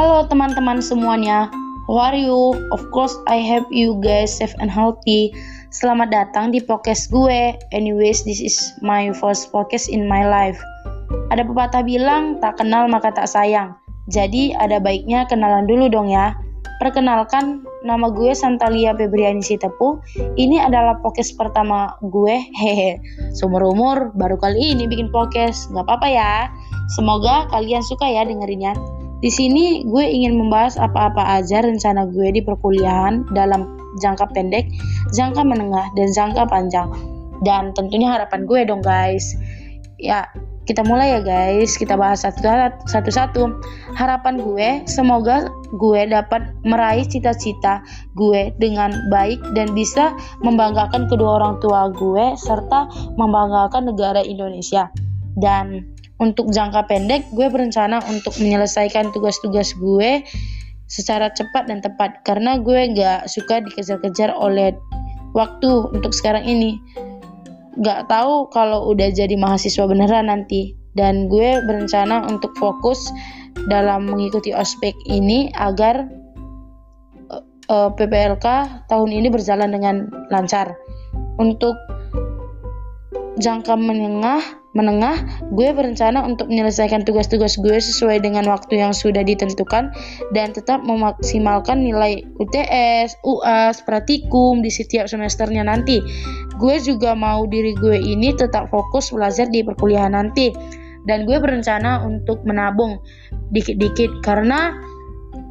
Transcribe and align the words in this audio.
Halo 0.00 0.24
teman-teman 0.24 0.80
semuanya, 0.80 1.52
how 1.84 2.08
are 2.08 2.16
you? 2.16 2.56
Of 2.72 2.88
course, 2.88 3.12
I 3.28 3.44
hope 3.44 3.68
you 3.68 4.00
guys 4.00 4.32
safe 4.32 4.56
and 4.56 4.72
healthy. 4.72 5.28
Selamat 5.76 6.08
datang 6.08 6.56
di 6.56 6.64
podcast 6.64 7.12
gue. 7.12 7.52
Anyways, 7.76 8.24
this 8.24 8.40
is 8.40 8.56
my 8.80 9.12
first 9.20 9.52
podcast 9.52 9.92
in 9.92 10.08
my 10.08 10.24
life. 10.24 10.56
Ada 11.28 11.44
pepatah 11.44 11.84
bilang, 11.84 12.40
tak 12.40 12.56
kenal 12.56 12.88
maka 12.88 13.12
tak 13.12 13.28
sayang. 13.28 13.76
Jadi 14.08 14.56
ada 14.56 14.80
baiknya 14.80 15.28
kenalan 15.28 15.68
dulu 15.68 15.92
dong 15.92 16.08
ya. 16.08 16.32
Perkenalkan, 16.80 17.60
nama 17.84 18.08
gue 18.08 18.32
Santalia 18.32 18.96
Febriani 18.96 19.44
Sitepu. 19.44 20.00
Ini 20.40 20.64
adalah 20.64 20.96
podcast 21.04 21.36
pertama 21.36 21.92
gue. 22.00 22.40
Hehe. 22.56 22.96
Seumur 23.36 23.68
umur 23.68 24.16
baru 24.16 24.40
kali 24.40 24.72
ini 24.72 24.88
bikin 24.88 25.12
podcast. 25.12 25.68
Gak 25.76 25.84
apa-apa 25.84 26.08
ya. 26.08 26.48
Semoga 26.96 27.52
kalian 27.52 27.84
suka 27.84 28.08
ya 28.08 28.24
dengerinnya. 28.24 28.72
Di 29.20 29.28
sini 29.28 29.84
gue 29.84 30.00
ingin 30.00 30.40
membahas 30.40 30.80
apa-apa 30.80 31.20
aja 31.40 31.60
rencana 31.60 32.08
gue 32.08 32.32
di 32.32 32.40
perkuliahan 32.40 33.28
dalam 33.36 33.76
jangka 34.00 34.32
pendek, 34.32 34.64
jangka 35.12 35.44
menengah, 35.44 35.84
dan 35.92 36.08
jangka 36.08 36.48
panjang. 36.48 36.88
Dan 37.44 37.76
tentunya 37.76 38.16
harapan 38.16 38.48
gue 38.48 38.60
dong 38.64 38.80
guys. 38.80 39.36
Ya, 40.00 40.24
kita 40.64 40.80
mulai 40.88 41.18
ya 41.18 41.20
guys, 41.20 41.76
kita 41.76 42.00
bahas 42.00 42.24
satu-satu. 42.24 43.60
Harapan 43.92 44.40
gue, 44.40 44.68
semoga 44.88 45.52
gue 45.76 46.00
dapat 46.08 46.56
meraih 46.64 47.04
cita-cita 47.04 47.84
gue 48.16 48.56
dengan 48.56 48.94
baik 49.12 49.40
dan 49.52 49.76
bisa 49.76 50.16
membanggakan 50.40 51.10
kedua 51.12 51.44
orang 51.44 51.60
tua 51.60 51.92
gue 51.92 52.38
serta 52.40 52.88
membanggakan 53.20 53.92
negara 53.92 54.24
Indonesia. 54.24 54.88
Dan 55.38 55.86
untuk 56.20 56.52
jangka 56.52 56.84
pendek, 56.90 57.24
gue 57.32 57.48
berencana 57.48 58.04
untuk 58.10 58.36
menyelesaikan 58.36 59.08
tugas-tugas 59.14 59.72
gue 59.78 60.20
secara 60.90 61.32
cepat 61.32 61.70
dan 61.70 61.80
tepat. 61.80 62.20
Karena 62.26 62.60
gue 62.60 62.92
gak 62.92 63.30
suka 63.30 63.64
dikejar-kejar 63.64 64.34
oleh 64.34 64.76
waktu 65.32 65.70
untuk 65.94 66.12
sekarang 66.12 66.44
ini. 66.44 66.76
Gak 67.80 68.10
tahu 68.10 68.50
kalau 68.52 68.90
udah 68.90 69.08
jadi 69.14 69.32
mahasiswa 69.38 69.86
beneran 69.88 70.28
nanti. 70.28 70.76
Dan 70.92 71.30
gue 71.30 71.62
berencana 71.64 72.26
untuk 72.26 72.50
fokus 72.58 73.14
dalam 73.70 74.10
mengikuti 74.10 74.50
ospek 74.50 74.92
ini 75.06 75.48
agar 75.54 76.04
uh, 77.30 77.42
uh, 77.70 77.90
PPLK 77.94 78.46
tahun 78.90 79.10
ini 79.14 79.30
berjalan 79.30 79.70
dengan 79.70 80.10
lancar. 80.28 80.74
Untuk 81.40 81.78
jangka 83.40 83.74
menengah 83.74 84.60
menengah, 84.70 85.18
gue 85.50 85.74
berencana 85.74 86.22
untuk 86.22 86.46
menyelesaikan 86.46 87.02
tugas-tugas 87.02 87.58
gue 87.58 87.74
sesuai 87.74 88.22
dengan 88.22 88.46
waktu 88.46 88.78
yang 88.78 88.94
sudah 88.94 89.26
ditentukan 89.26 89.90
dan 90.30 90.54
tetap 90.54 90.86
memaksimalkan 90.86 91.82
nilai 91.82 92.22
UTS, 92.38 93.18
UAS, 93.26 93.82
praktikum 93.82 94.62
di 94.62 94.70
setiap 94.70 95.10
semesternya 95.10 95.66
nanti. 95.66 95.98
Gue 96.62 96.78
juga 96.78 97.18
mau 97.18 97.50
diri 97.50 97.74
gue 97.74 97.98
ini 97.98 98.30
tetap 98.30 98.70
fokus 98.70 99.10
belajar 99.10 99.50
di 99.50 99.66
perkuliahan 99.66 100.14
nanti. 100.14 100.54
Dan 101.08 101.24
gue 101.24 101.40
berencana 101.40 102.04
untuk 102.06 102.44
menabung 102.46 103.00
dikit-dikit 103.50 104.22
karena 104.22 104.76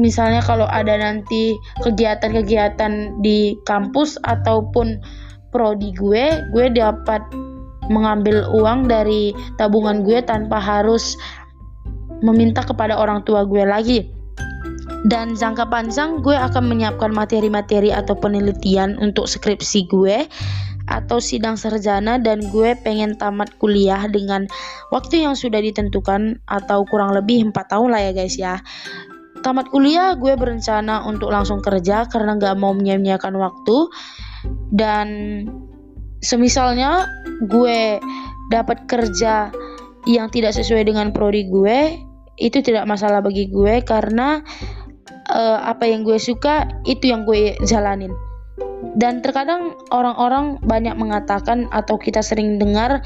misalnya 0.00 0.40
kalau 0.40 0.64
ada 0.70 0.96
nanti 0.96 1.58
kegiatan-kegiatan 1.84 3.20
di 3.20 3.58
kampus 3.68 4.16
ataupun 4.24 5.02
prodi 5.52 5.92
gue, 5.98 6.48
gue 6.54 6.66
dapat 6.72 7.20
mengambil 7.92 8.48
uang 8.48 8.88
dari 8.88 9.36
tabungan 9.60 10.02
gue 10.02 10.24
tanpa 10.24 10.56
harus 10.56 11.20
meminta 12.24 12.64
kepada 12.64 12.96
orang 12.96 13.20
tua 13.28 13.44
gue 13.44 13.62
lagi. 13.62 14.08
Dan 15.02 15.34
jangka 15.34 15.66
panjang 15.66 16.22
gue 16.22 16.38
akan 16.38 16.70
menyiapkan 16.70 17.10
materi-materi 17.10 17.90
atau 17.90 18.14
penelitian 18.14 18.94
untuk 19.02 19.26
skripsi 19.26 19.90
gue 19.90 20.30
atau 20.90 21.18
sidang 21.22 21.54
sarjana 21.58 22.18
dan 22.18 22.42
gue 22.50 22.74
pengen 22.82 23.14
tamat 23.18 23.50
kuliah 23.58 24.06
dengan 24.10 24.46
waktu 24.94 25.26
yang 25.26 25.34
sudah 25.38 25.58
ditentukan 25.62 26.38
atau 26.46 26.86
kurang 26.86 27.14
lebih 27.14 27.50
4 27.50 27.54
tahun 27.54 27.88
lah 27.90 28.00
ya 28.02 28.12
guys 28.14 28.34
ya. 28.38 28.54
Tamat 29.42 29.74
kuliah 29.74 30.14
gue 30.14 30.38
berencana 30.38 31.02
untuk 31.02 31.34
langsung 31.34 31.58
kerja 31.58 32.06
karena 32.06 32.38
gak 32.38 32.62
mau 32.62 32.70
menyia-nyiakan 32.70 33.34
waktu 33.42 33.76
dan 34.70 35.06
semisalnya 36.22 37.06
gue 37.50 37.98
dapat 38.48 38.86
kerja 38.86 39.50
yang 40.06 40.30
tidak 40.30 40.54
sesuai 40.54 40.86
dengan 40.86 41.10
prodi 41.10 41.46
gue 41.50 41.98
itu 42.40 42.58
tidak 42.64 42.88
masalah 42.88 43.22
bagi 43.22 43.50
gue 43.50 43.82
karena 43.82 44.42
uh, 45.30 45.58
apa 45.62 45.86
yang 45.86 46.02
gue 46.02 46.18
suka 46.18 46.66
itu 46.86 47.12
yang 47.12 47.22
gue 47.28 47.54
jalanin 47.66 48.10
dan 48.98 49.22
terkadang 49.22 49.78
orang-orang 49.94 50.58
banyak 50.66 50.92
mengatakan 50.98 51.70
atau 51.70 51.96
kita 51.96 52.20
sering 52.20 52.58
dengar 52.58 53.00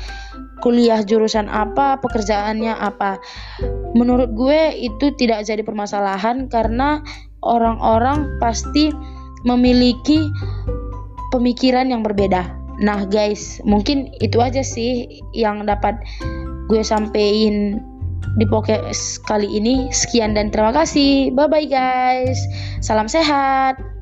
kuliah 0.64 1.04
jurusan 1.04 1.52
apa, 1.52 2.00
pekerjaannya 2.00 2.72
apa. 2.72 3.20
Menurut 3.92 4.32
gue 4.32 4.72
itu 4.72 5.12
tidak 5.20 5.44
jadi 5.44 5.60
permasalahan 5.60 6.48
karena 6.48 7.04
orang-orang 7.44 8.40
pasti 8.40 8.88
memiliki 9.44 10.26
pemikiran 11.30 11.92
yang 11.92 12.00
berbeda. 12.00 12.55
Nah, 12.76 13.08
guys, 13.08 13.58
mungkin 13.64 14.12
itu 14.20 14.36
aja 14.40 14.60
sih 14.60 15.20
yang 15.32 15.64
dapat 15.64 15.96
gue 16.68 16.82
sampein 16.84 17.80
di 18.36 18.44
podcast 18.44 19.22
kali 19.24 19.48
ini. 19.48 19.88
Sekian 19.94 20.36
dan 20.36 20.52
terima 20.52 20.76
kasih. 20.76 21.32
Bye 21.32 21.48
bye 21.48 21.64
guys. 21.64 22.36
Salam 22.84 23.08
sehat. 23.08 23.95